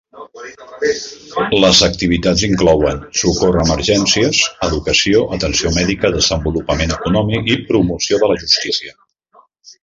Les 1.63 1.81
activitats 1.87 2.45
inclouen: 2.47 3.03
socórrer 3.23 3.61
emergències, 3.69 4.39
educació, 4.69 5.21
atenció 5.37 5.75
mèdica, 5.77 6.13
desenvolupament 6.17 6.97
econòmic 6.97 7.53
i 7.53 7.61
promoció 7.71 8.21
de 8.25 8.33
la 8.33 8.41
justícia. 8.47 8.97